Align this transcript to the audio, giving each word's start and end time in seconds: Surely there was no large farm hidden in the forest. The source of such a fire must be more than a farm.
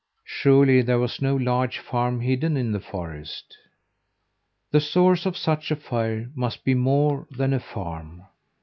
Surely 0.25 0.81
there 0.81 0.97
was 0.97 1.21
no 1.21 1.35
large 1.35 1.77
farm 1.77 2.21
hidden 2.21 2.57
in 2.57 2.71
the 2.71 2.79
forest. 2.79 3.55
The 4.71 4.81
source 4.81 5.27
of 5.27 5.37
such 5.37 5.69
a 5.69 5.75
fire 5.75 6.31
must 6.33 6.63
be 6.65 6.73
more 6.73 7.27
than 7.29 7.53
a 7.53 7.59
farm. 7.59 8.23